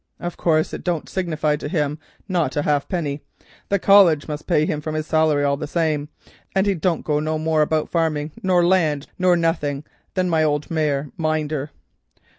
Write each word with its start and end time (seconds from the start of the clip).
Of 0.19 0.35
course 0.35 0.73
it 0.73 0.83
don't 0.83 1.07
signify 1.07 1.57
to 1.57 1.67
him 1.67 1.99
not 2.27 2.55
a 2.57 2.63
halfpenny, 2.63 3.21
the 3.69 3.77
College 3.77 4.27
must 4.27 4.47
pay 4.47 4.65
him 4.65 4.81
his 4.81 5.05
salary 5.05 5.43
all 5.43 5.57
the 5.57 5.67
same, 5.67 6.09
and 6.55 6.65
he 6.65 6.73
don't 6.73 7.07
know 7.07 7.19
no 7.19 7.37
more 7.37 7.61
about 7.61 7.87
farming, 7.87 8.31
nor 8.41 8.65
land, 8.65 9.05
nor 9.19 9.35
northing, 9.37 9.83
than 10.15 10.27
my 10.27 10.43
old 10.43 10.71
mare 10.71 11.11
yinder. 11.19 11.69